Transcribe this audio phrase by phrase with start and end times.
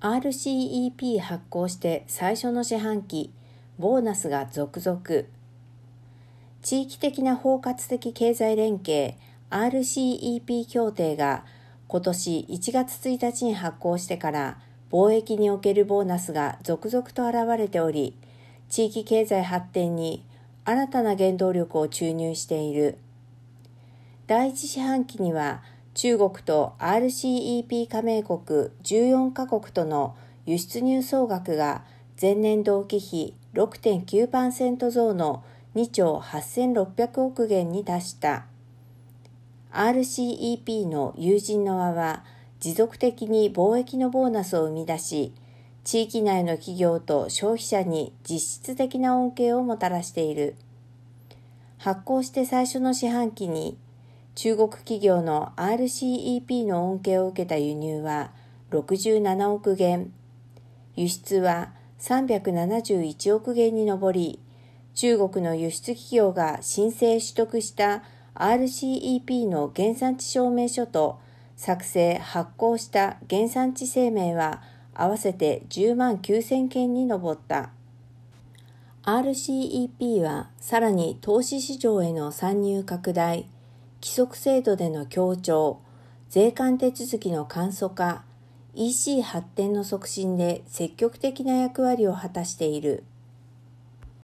[0.00, 3.32] RCEP 発行して最初の四半期、
[3.78, 5.00] ボーナスが続々。
[6.62, 9.14] 地域的な包括的経済連携
[9.48, 11.44] RCEP 協定が
[11.88, 14.58] 今年1月1日に発行してから
[14.90, 18.14] 貿易におけるボーナスが続々と現れており、
[18.68, 20.22] 地域経済発展に
[20.66, 22.98] 新たな原動力を注入している。
[24.26, 25.62] 第一四半期には
[25.96, 28.38] 中国と RCEP 加盟国
[28.82, 31.84] 14カ国との輸出入総額が
[32.20, 35.42] 前年同期比6.9%増の
[35.74, 38.44] 2兆8600億元に達した。
[39.72, 42.24] RCEP の友人の輪は
[42.60, 45.32] 持続的に貿易のボーナスを生み出し、
[45.82, 50.56] 地域内の企業と消費者に実質的な恩恵をもたらしている。
[51.78, 53.78] 発行して最初の四半期に
[54.36, 58.32] 中国企業の RCEP の恩恵を受けた輸入は
[58.70, 60.12] 67億元、
[60.94, 64.38] 輸出は371億元に上り、
[64.94, 68.02] 中国の輸出企業が申請取得した
[68.34, 71.18] RCEP の原産地証明書と
[71.56, 74.60] 作成・発行した原産地声明は
[74.92, 77.70] 合わせて10万9000件に上った。
[79.02, 83.46] RCEP はさらに投資市場への参入拡大、
[84.02, 85.80] 規則制度での協調、
[86.28, 88.24] 税関手続きの簡素化、
[88.74, 93.04] EC 発展の促進で積極的な役割を果たしている。